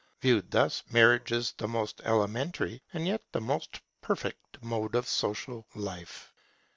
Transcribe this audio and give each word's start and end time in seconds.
Viewed 0.19 0.49
thus, 0.49 0.81
Marriage 0.89 1.31
is 1.31 1.51
the 1.51 1.67
most 1.67 2.01
elementary 2.03 2.81
and 2.91 3.05
yet 3.05 3.21
the 3.33 3.39
most 3.39 3.81
perfect 4.01 4.57
mode 4.63 4.95
of 4.95 5.07
social 5.07 5.67
life. 5.75 6.33